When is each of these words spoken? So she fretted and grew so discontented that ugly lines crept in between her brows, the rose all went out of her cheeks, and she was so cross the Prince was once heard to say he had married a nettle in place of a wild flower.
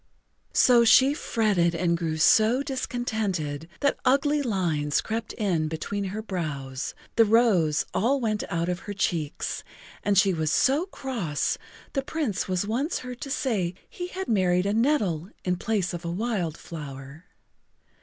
So 0.55 0.83
she 0.83 1.13
fretted 1.13 1.75
and 1.75 1.95
grew 1.95 2.17
so 2.17 2.63
discontented 2.63 3.69
that 3.81 3.99
ugly 4.03 4.41
lines 4.41 4.99
crept 4.99 5.31
in 5.33 5.67
between 5.67 6.05
her 6.05 6.23
brows, 6.23 6.95
the 7.17 7.23
rose 7.23 7.85
all 7.93 8.19
went 8.19 8.43
out 8.49 8.67
of 8.67 8.79
her 8.89 8.93
cheeks, 8.95 9.63
and 10.03 10.17
she 10.17 10.33
was 10.33 10.51
so 10.51 10.87
cross 10.87 11.55
the 11.93 12.01
Prince 12.01 12.47
was 12.47 12.65
once 12.65 12.97
heard 13.05 13.21
to 13.21 13.29
say 13.29 13.75
he 13.87 14.07
had 14.07 14.27
married 14.27 14.65
a 14.65 14.73
nettle 14.73 15.29
in 15.45 15.55
place 15.55 15.93
of 15.93 16.03
a 16.03 16.09
wild 16.09 16.57
flower. 16.57 17.25